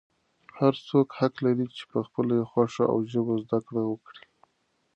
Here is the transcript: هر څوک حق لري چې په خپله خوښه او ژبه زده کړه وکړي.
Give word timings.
هر 0.57 0.73
څوک 0.87 1.07
حق 1.19 1.33
لري 1.45 1.67
چې 1.77 1.83
په 1.91 1.99
خپله 2.07 2.35
خوښه 2.51 2.85
او 2.93 2.97
ژبه 3.11 3.33
زده 3.43 3.59
کړه 3.67 3.81
وکړي. 3.91 4.23